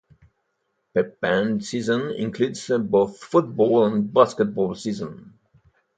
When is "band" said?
1.21-1.63